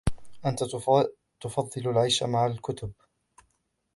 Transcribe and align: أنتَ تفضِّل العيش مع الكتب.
أنتَ 0.45 0.63
تفضِّل 1.41 1.89
العيش 1.89 2.23
مع 2.23 2.45
الكتب. 2.45 2.91